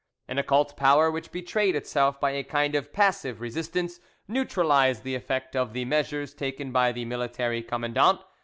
An 0.27 0.39
occult 0.39 0.75
power, 0.75 1.11
which 1.11 1.31
betrayed 1.31 1.75
itself 1.75 2.19
by 2.19 2.31
a 2.31 2.43
kind 2.43 2.73
of 2.73 2.91
passive 2.91 3.39
resistance, 3.39 3.99
neutralised 4.27 5.03
the 5.03 5.13
effect 5.13 5.55
of 5.55 5.73
the 5.73 5.85
measures 5.85 6.33
taken 6.33 6.71
by 6.71 6.91
the 6.91 7.05
military 7.05 7.61
commandant. 7.61 8.19